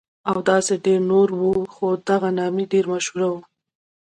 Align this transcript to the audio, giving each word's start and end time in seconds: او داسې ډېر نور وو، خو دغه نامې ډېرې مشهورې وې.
او 0.29 0.37
داسې 0.49 0.73
ډېر 0.85 0.99
نور 1.11 1.27
وو، 1.39 1.53
خو 1.73 1.87
دغه 2.09 2.29
نامې 2.37 2.63
ډېرې 2.71 2.87
مشهورې 2.93 3.27
وې. 3.31 3.41